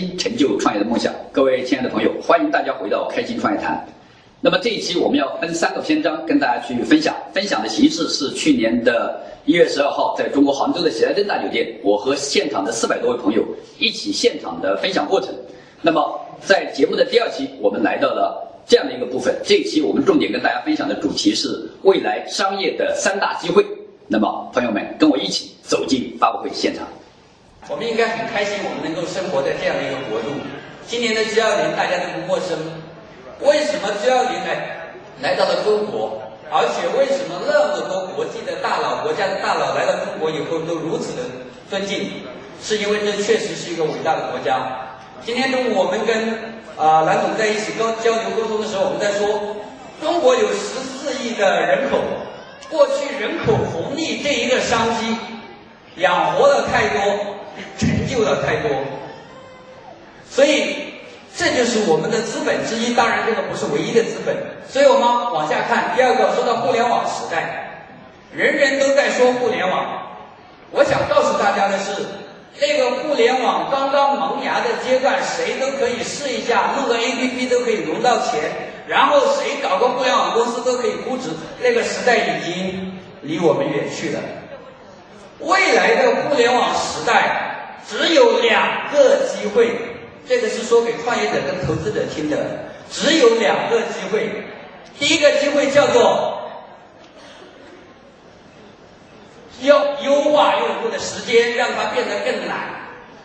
[0.00, 1.12] 心成就创业的梦想。
[1.30, 3.86] 各位亲爱的朋友，欢迎大家回到开心创业谈。
[4.40, 7.14] 那么这一期我们要分三个篇章跟大家去分享。
[7.34, 13.44] 分享的形式是去年的一月十二号，在中国杭州的喜来登大酒店，我和现场的四百多位朋友
[13.78, 15.34] 一起现场的分享过程。
[15.82, 19.36] 那么在节目的第二期，我们来到了这样的一个部分。
[19.44, 23.62] 这一期我们重点跟大家分享的主题是未来商业的三大机会。
[24.08, 26.88] 那么朋友们跟我一起走进发布会现场。
[27.68, 30.28] 我们应该很开心，我们能够生活在这样的一个国度。
[30.86, 32.58] 今年的 G20 大家都不陌生。
[33.40, 36.22] 为什么 G20 来来到了中国？
[36.50, 41.22] 而且为什么那么多国际的大佬、国家的大佬来到中国以后都如此的
[41.68, 42.24] 尊敬？
[42.60, 44.98] 是因为这确实是一个伟大的国家。
[45.24, 49.56] 今天中午我们跟啊蓝总在一起沟交流沟通的时候，我们在说，
[50.02, 51.98] 中国有十四亿的人口，
[52.68, 55.16] 过去人口红利这一个商机，
[55.96, 57.36] 养活了太多，
[57.78, 58.70] 成就了太多，
[60.28, 60.88] 所以。
[61.32, 64.36] 这就是我们的资本之一，当然这个不是唯一的资本。
[64.68, 65.02] 所以我们
[65.32, 67.86] 往下看，第二个说到互联网时代，
[68.34, 70.10] 人人都在说互联网。
[70.72, 72.04] 我想告诉大家的是，
[72.60, 78.42] 那个互联网刚刚萌芽的阶段，谁都可以试一下，弄个 APP 都可以融到钱，
[78.86, 81.30] 然后谁搞个互联网公司都可以估值。
[81.62, 84.20] 那个时代已经离我们远去了。
[85.38, 87.49] 未来的互联网时代
[87.90, 89.74] 只有两个机会。
[90.28, 92.36] 这个是说给创业者跟投资者听的，
[92.88, 94.44] 只有两个机会。
[94.96, 96.38] 第一个机会叫做
[99.62, 99.74] 优
[100.04, 102.58] 优化用户的时间，让它变得更懒。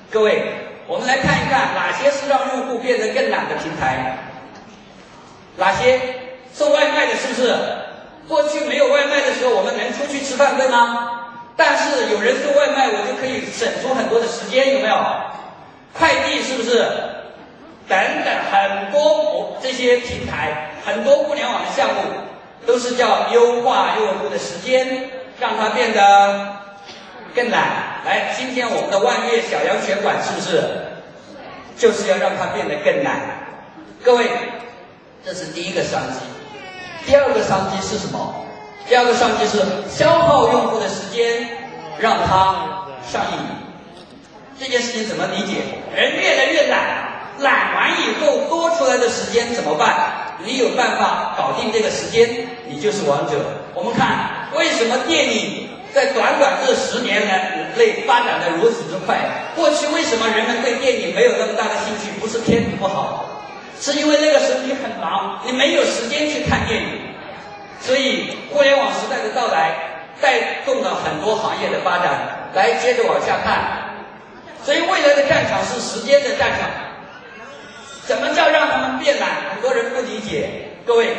[0.09, 0.41] 各位，
[0.88, 4.17] 我们来看一看哪些是让用户变得更懒的平台？
[5.58, 6.02] 哪些
[6.52, 7.16] 送外卖的？
[7.16, 7.55] 是不是？
[8.27, 11.14] 过去没有外卖的时候，我们能出去吃饭，对吗？
[11.58, 14.95] 但是有人送外卖，我就可以省出很多的时间，有没有？
[15.93, 16.86] 快递是不是？
[17.88, 22.02] 等等，很多这些平台，很多互联网的项目，
[22.65, 26.58] 都是叫优化用户的时间，让它变得
[27.33, 27.61] 更懒。
[28.05, 30.61] 来，今天我们的万悦小羊拳馆是不是
[31.77, 33.20] 就是要让它变得更懒？
[34.04, 34.26] 各位，
[35.23, 36.20] 这是第一个商机。
[37.05, 38.45] 第二个商机是什么？
[38.87, 41.47] 第二个商机是消耗用户的时间，
[41.97, 43.39] 让他上瘾。
[44.59, 45.63] 这件事情怎么理解？
[45.95, 47.09] 人越来越懒，
[47.39, 50.37] 懒完以后多出来的时间怎么办？
[50.45, 53.33] 你有办法搞定这个时间，你就是王者。
[53.73, 59.17] 我们看为什么电影在短短这十年来内发展的如此之快？
[59.55, 62.19] 过去为什么人们对电影没有那么大的兴趣？
[62.19, 63.25] 不是片子不好，
[63.81, 67.05] 是因为那个时候你很忙，你没有时间去看电影。
[67.85, 69.75] 所以互联网时代的到来，
[70.19, 72.49] 带动了很多行业的发展。
[72.55, 73.59] 来，接着往下看。
[74.63, 76.67] 所以未来的战场是时间的战场。
[78.07, 79.29] 怎么叫让他们变懒？
[79.53, 80.49] 很多人不理解。
[80.85, 81.15] 各位，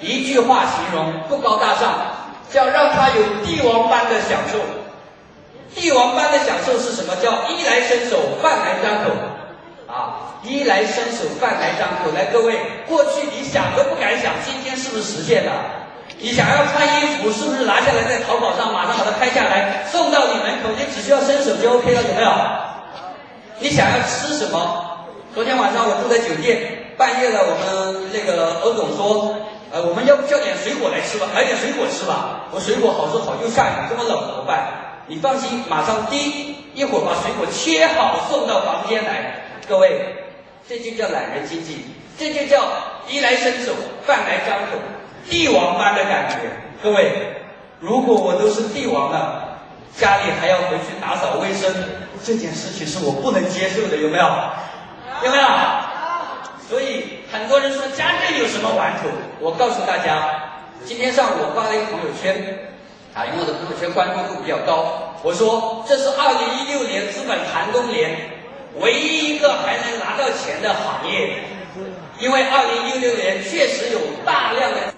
[0.00, 1.94] 一句话形容不高大上，
[2.48, 4.58] 叫让他有帝王般的享受。
[5.74, 7.16] 帝王般的享受是什么？
[7.16, 9.10] 叫衣来伸手，饭来张口。
[9.92, 12.12] 啊，衣来伸手，饭来张口。
[12.14, 15.52] 来，各位，过去你想都不敢想，今天是不是实现了？
[16.20, 20.70] 你想要穿衣服，是不是拿下来在淘宝上马上把它拍下来送到你门口？
[20.76, 22.30] 你只需要伸手就 OK 了，有没有？
[23.60, 25.06] 你想要吃什么？
[25.34, 29.36] 昨天晚上我住在酒店，半夜了，我们那个欧总说，
[29.70, 32.48] 呃，我们要不叫点水果来吃吧，买点水果吃吧。
[32.50, 35.04] 我水果好是好，又下雨，这么冷怎么办？
[35.06, 39.44] 你放心，马上滴，一会儿把水果切好送到房间来。
[39.68, 40.00] 各位，
[40.68, 41.84] 这就叫懒人经济，
[42.18, 42.64] 这就叫
[43.08, 43.72] 衣来伸手，
[44.04, 44.78] 饭来张口，
[45.28, 46.36] 帝王般的感觉。
[46.82, 47.12] 各位，
[47.80, 49.58] 如果我都是帝王了，
[49.96, 51.72] 家里还要回去打扫卫生。
[52.24, 54.24] 这件事情是我不能接受的，有没有？
[55.24, 55.44] 有没有？
[56.68, 59.08] 所以很多人说家政有什么玩头？
[59.40, 60.28] 我告诉大家，
[60.84, 62.34] 今天上午我发了一个朋友圈，
[63.14, 65.14] 啊，因为我的朋友圈关注度比较高。
[65.22, 68.30] 我说这是二零一六年资本寒冬年
[68.80, 71.42] 唯一一个还能拿到钱的行业，
[72.18, 74.92] 因为二零一六年确实有大量的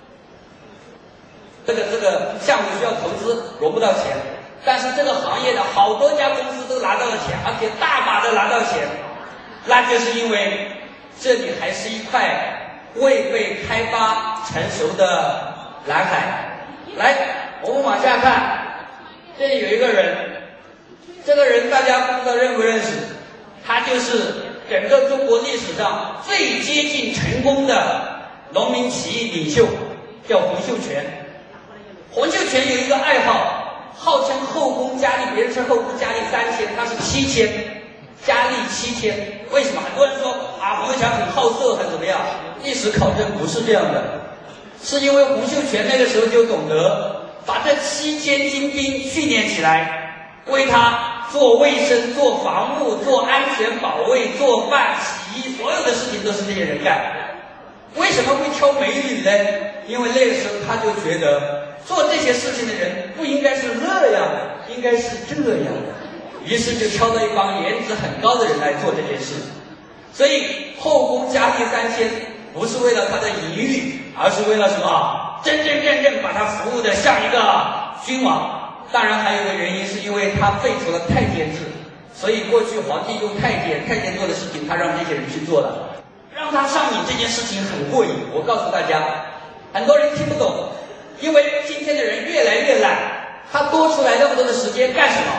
[1.70, 4.16] 这个这个项目需要投资，融不到钱。
[4.64, 8.86] 但是这个行业的好多家公司都拿到了钱，而且大把的拿到钱，
[9.66, 10.68] 那就是因为
[11.20, 15.54] 这里还是一块未被开发成熟的
[15.86, 16.58] 蓝海。
[16.96, 17.14] 来，
[17.62, 18.58] 我们往下看，
[19.38, 20.42] 这里有一个人，
[21.24, 22.88] 这个人大家不知道认不认识？
[23.66, 24.34] 他就是
[24.68, 28.20] 整个中国历史上最接近成功的
[28.50, 29.66] 农民起义领袖，
[30.28, 31.19] 叫洪秀全。
[32.12, 33.56] 洪秀全有一个爱好。
[34.02, 37.46] 号称后宫佳丽，别人称后宫佳丽三千，他是七千，
[38.24, 39.14] 佳丽七千。
[39.50, 39.82] 为什么？
[39.84, 42.18] 很多人说啊，洪秀全很好色，很怎么样？
[42.64, 44.02] 历史考证不是这样的，
[44.82, 50.14] 是因为洪秀全那个时候就懂得把这七千精兵训练起来，
[50.46, 56.98] 为他做卫生、做防务、做安全保卫、做饭、洗衣，所有的事情都是这些人干。
[57.96, 59.30] 为什么会挑美女呢？
[59.86, 69.34] 因为那个时候他就觉得做这些事情的人不应该是那样的，应该是这样的，于是就挑了一帮颜值很高的人来做这件事。
[70.12, 72.08] 所以后宫佳丽三千
[72.52, 75.40] 不是为了他的淫欲，而是为了什么？
[75.42, 77.38] 真真正正把他服务的像一个
[78.04, 78.58] 君王。
[78.92, 81.60] 当然还有一个原因，是因为他废除了太监制，
[82.12, 85.96] 所以过去皇帝用太监，太监做的事情，他让这些人去做了。
[86.34, 89.00] 让他上瘾这件事情很过瘾，我告诉大家，
[89.72, 90.70] 很多人听不懂，
[91.20, 92.96] 因为今天的人越来越懒，
[93.52, 95.32] 他多出来那么多的时间干什么？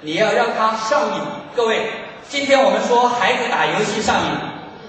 [0.00, 1.22] 你要让他上瘾。
[1.54, 1.90] 各位，
[2.28, 4.30] 今天我们说孩子打游戏上瘾，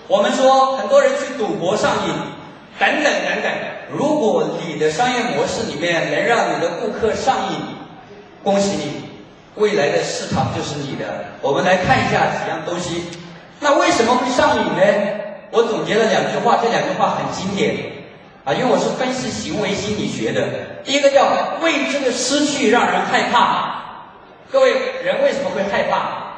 [0.07, 2.13] 我们说很多人去赌博上瘾，
[2.79, 3.51] 等等等等。
[3.91, 7.59] 如果你的商业模式里面能让你的顾客上瘾，
[8.43, 9.03] 恭喜你，
[9.55, 11.05] 未来的市场就是你的。
[11.41, 13.05] 我们来看一下几样东西。
[13.59, 14.83] 那为什么会上瘾呢？
[15.51, 17.75] 我总结了两句话，这两句话很经典
[18.47, 20.41] 啊，因为我是分析行为心理学的。
[20.85, 21.27] 第一个叫
[21.59, 23.75] 未知的失去让人害怕。
[24.49, 24.71] 各位，
[25.03, 26.31] 人为什么会害怕？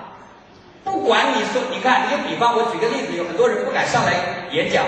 [0.84, 4.14] 不管你说，你看，你就比方，我举个例子，有很多人不敢上来
[4.50, 4.86] 演讲，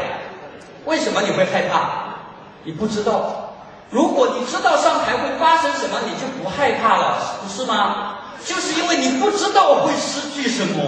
[0.85, 2.17] 为什么你会害怕？
[2.63, 3.53] 你不知道。
[3.91, 8.17] 如果你知道上台会发生什么，你就不害怕了，不是吗？
[8.43, 10.81] 就是因为你不知道会失去什么。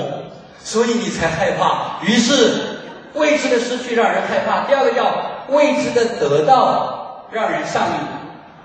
[0.64, 2.80] 所以你才害怕，于是
[3.14, 4.62] 未知的失去让人害怕。
[4.62, 5.14] 第二个叫
[5.50, 7.95] 未知的得到让人上瘾。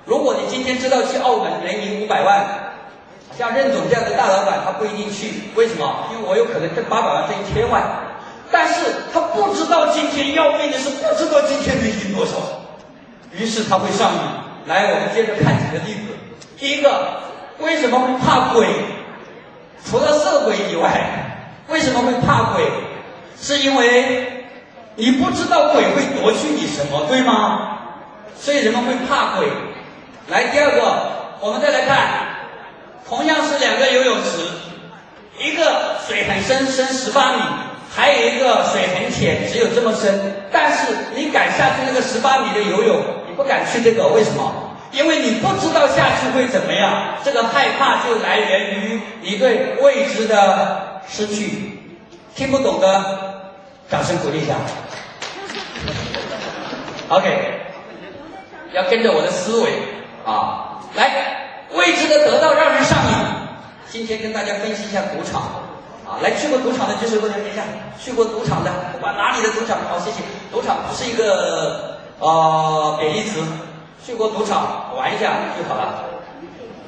[0.04, 2.44] 如果你今天知道去澳门能赢五百万，
[3.36, 6.06] 像任总这样的大老板他不一定去，为什么？
[6.12, 7.82] 因为我有可能挣八百万挣一千万，
[8.50, 12.36] 但是他不知道今天要命的是不知道今天能赢多少，
[13.32, 14.20] 于是他会上瘾。
[14.66, 16.16] 来，我们接着看几个例子。
[16.58, 17.20] 第一个，
[17.58, 18.66] 为什么会怕鬼？
[19.84, 21.24] 除了色鬼以外。
[21.69, 22.64] 为什么会怕鬼？
[23.38, 24.47] 是因为
[24.98, 27.78] 你不知道鬼会夺去你什么，对吗？
[28.36, 29.46] 所以人们会怕鬼。
[30.26, 30.82] 来，第二个，
[31.38, 31.96] 我们再来看，
[33.08, 34.40] 同样是两个游泳池，
[35.38, 37.42] 一个水很深，深十八米，
[37.94, 40.48] 还有一个水很浅，只有这么深。
[40.50, 44.52] 但是你敢下去那个十八米的游泳，你不敢去这个，为什么？
[44.90, 47.14] 因为你不知道下去会怎么样。
[47.24, 51.00] 这个害怕就来源于你对未知的。
[51.10, 51.78] 失去，
[52.34, 53.38] 听不懂的，
[53.90, 54.55] 掌声鼓励一下。
[57.08, 57.61] OK，
[58.73, 59.70] 要跟着我的思维
[60.26, 63.14] 啊，来，未知的得到让人上瘾。
[63.90, 65.40] 今天跟大家分析一下赌场
[66.06, 67.62] 啊，来去过赌场的举手，我等一下，
[67.99, 70.19] 去过赌场的，不管哪里的赌场，好，谢谢。
[70.52, 73.41] 赌场不是一个呃贬义词，
[74.05, 76.05] 去过赌场玩一下就好了。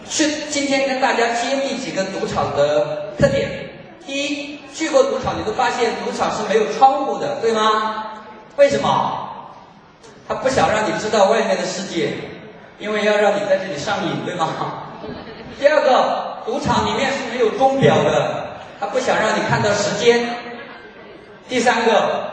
[0.07, 3.70] 去，今天跟大家揭秘几个赌场的特点。
[4.07, 8.07] 第一，去过赌场，你都发现赌场是没有窗户的，对吗？
[8.57, 9.29] 为什么？
[10.27, 12.13] 他不想让你知道外面的世界，
[12.79, 14.49] 因为要让你在这里上瘾，对吗？
[15.59, 20.29] 第二个，赌场里面是没有钟表的，他不想让你看到时间。
[21.49, 22.31] 第三个，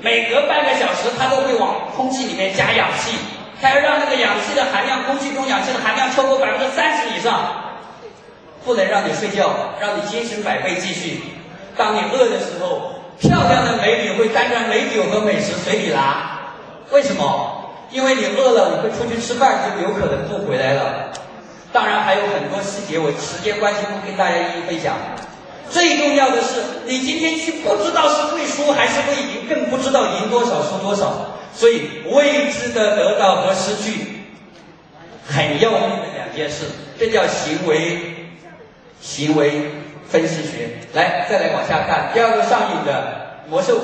[0.00, 3.16] 每隔半个小时他都会往空气里面加氧气，
[3.60, 7.61] 他要让那个氧气的含量，空气中氧气的含量超过百分之三十以上。
[8.64, 9.50] 不能让你睡觉，
[9.80, 11.20] 让你精神百倍继续。
[11.76, 16.40] 当你饿的时候，漂亮的美女会端着美酒和美食随你拿。
[16.90, 17.58] 为什么？
[17.90, 21.12] 因为你饿了，你会出去吃饭，就有可能不回来了。
[21.72, 24.96] 当然还有很多细节，我时间关系不跟大家一一分享。
[25.70, 31.38] 最重要的是，你今天去不知道是会输还是会赢，更不知道赢多少输多少。
[31.54, 34.24] 所以未知的得到和失去，
[35.26, 36.64] 很要命的两件事，
[36.98, 38.11] 这叫行为。
[39.02, 39.68] 行为
[40.08, 42.08] 分析学，来，再来往下看。
[42.14, 43.80] 第二个上瘾的魔兽，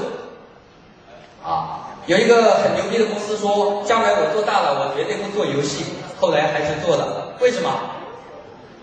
[1.45, 5.85] 啊，有一个很牛逼的公司说，将来我做大了，我绝对不做游戏。
[6.21, 7.69] 后来还是做了，为什么？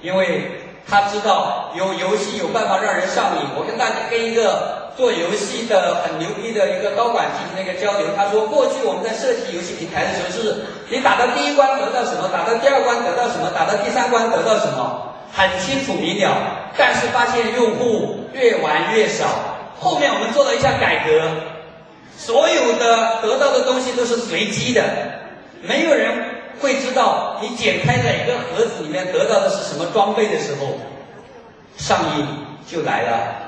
[0.02, 0.52] 因为
[0.88, 3.48] 他知道有游戏有办法让人上瘾。
[3.56, 15.15] 我跟大家跟一个做游戏的很牛逼的一个高管进行那个交流，他说，过去我们在设计游戏平台的时候，是你打到第一关得到什么，打到第二关得到什么，打到第三关得到什么。
[15.36, 19.26] 很清楚明了，但是发现用户越玩越少。
[19.78, 21.30] 后面我们做了一下改革，
[22.18, 24.82] 所有的得到的东西都是随机的，
[25.62, 26.10] 没有人
[26.62, 30.80] 会知道你剪开哪个盒子里面得到的是什么装备的时候，
[31.76, 32.26] 上瘾
[32.66, 33.42] 就来了。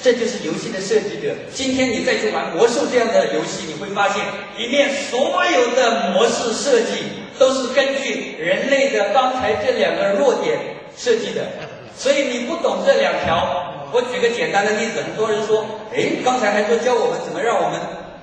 [0.00, 1.34] 这就是游戏的设计者。
[1.52, 4.22] 今天你再去玩魔兽这样的游戏，你会发现
[4.56, 7.02] 里面所有的模式设计
[7.36, 10.56] 都是根据人类的刚才这两个弱点
[10.98, 11.46] 设计的。
[11.96, 15.64] 所以你不懂这两条，我举个简单的例子，很多人说，
[15.94, 17.80] 哎，刚才还说教我们怎么让我们，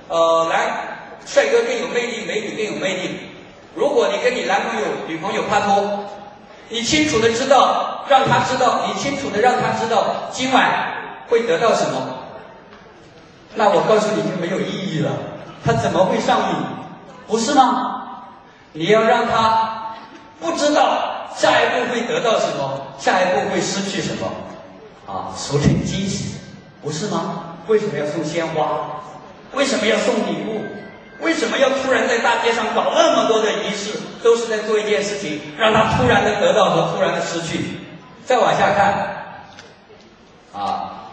[0.08, 0.60] 呃，男
[1.26, 3.20] 帅哥更有魅力，美女更有魅力。
[3.74, 6.04] 如果你跟你男朋友、女朋友拍拖，
[6.68, 10.64] 你清楚的知道，让他知道，你清楚的让他知道，今晚
[11.28, 12.00] 会得到什么，
[13.54, 15.10] 那我告诉你就没有意义了。
[15.64, 16.56] 他怎么会上瘾？
[17.26, 18.22] 不是吗？
[18.72, 19.94] 你要让他
[20.40, 24.26] 不知道下一步会得到什么，下一步会失去什么，
[25.06, 26.36] 啊，俗称惊喜，
[26.82, 27.56] 不是吗？
[27.66, 29.02] 为什么要送鲜花？
[29.52, 30.64] 为什么要送礼物？
[31.20, 33.92] 为什么要突然在大街上搞那么多的仪式？
[34.22, 37.80] 都是在做一件事情，让他突然的得到和突然的失去。
[38.24, 39.42] 再往下看，
[40.52, 41.10] 啊，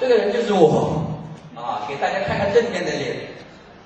[0.00, 1.04] 这个人就是我，
[1.54, 3.16] 啊，给大家看看正面的脸。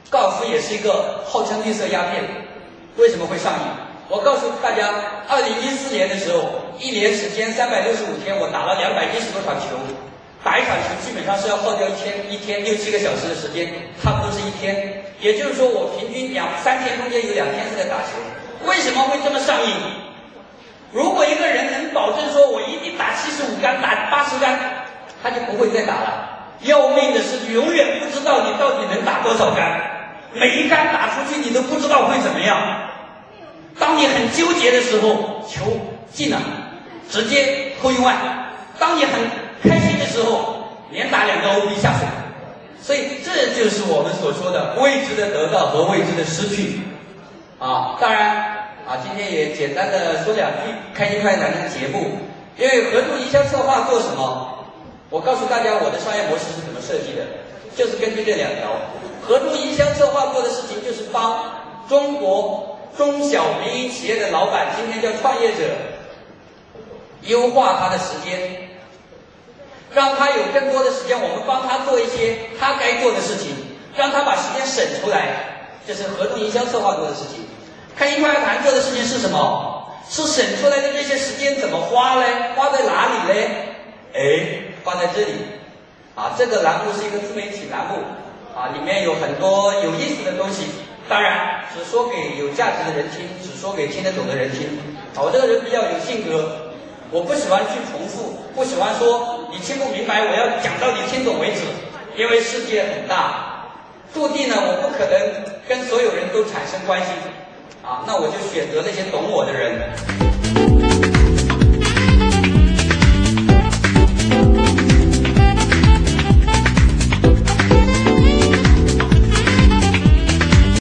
[0.08, 2.24] 高尔夫也是一个号称绿色鸦片，
[2.96, 3.60] 为什么会上瘾？
[4.12, 4.92] 我告诉大家，
[5.26, 6.44] 二零一四年的时候，
[6.78, 9.72] 一年时间三百六十五天，我打了两百一十多场球。
[10.44, 13.72] 打一场球基本上是要耗掉一天一天六七个小时的时间，
[14.04, 15.00] 差不多是一天。
[15.18, 18.20] 也就是说，我平均两三天中间有两天是在打球。
[18.68, 19.72] 为什么会这么上瘾？
[20.92, 24.84] 如果一个人能保证说我一定打七十五杆、打八十杆，
[25.22, 26.52] 他就不会再打了。
[26.68, 29.80] 要命的是，永远不知道你到底能打多少杆，
[30.34, 32.81] 每一杆打出去你都不知道会怎么样。
[33.82, 35.76] 当你很纠结的时候，球
[36.14, 36.38] 进了，
[37.10, 38.14] 直接扣一万；
[38.78, 39.20] 当你很
[39.60, 40.54] 开心的时候，
[40.92, 42.06] 连打两个 OB 下水。
[42.80, 46.78] 所以这就是我们所说的未知的得到和未知的失去。
[47.58, 48.30] 啊，当然
[48.86, 52.18] 啊，今天也简单的说两句开心快谈的节目。
[52.56, 54.64] 因为合作营销策划做什么？
[55.10, 57.26] 我告诉大家我的商业模式是怎么设计的，
[57.74, 58.70] 就是根据这两条。
[59.26, 61.52] 合作营销策划做的事情就是帮
[61.88, 65.64] 中国中小民营企业的老板，今天叫创业者，
[67.22, 68.68] 优化他的时间。
[69.94, 73.54] 让他有更多的时间，我们帮他做一些他该做的事情，
[73.94, 77.44] 让他把时间省出来，这是合同营销策划做的事情。
[77.94, 79.92] 开心快谈做的事情是什么？
[80.08, 82.24] 是省出来的这些时间怎么花嘞？
[82.56, 83.50] 花在哪里嘞？
[84.14, 84.46] 哎，
[84.82, 85.32] 放在这里。
[86.14, 87.96] 啊，这个栏目是一个自媒体栏目，
[88.56, 90.64] 啊，里面有很多有意思的东西。
[91.08, 94.66] 当然，只说给有价值的人听，只说给听得懂的人听。
[95.14, 96.72] 啊，我这个人比较有性格。
[97.10, 101.60] 我不喜欢去重复，不喜欢说你听不明白，我要讲到你听懂为止。
[102.16, 103.68] 因为世界很大，
[104.14, 105.20] 注定呢，我不可能
[105.68, 107.08] 跟所有人都产生关系，
[107.82, 110.31] 啊，那我就选择那些懂我的人。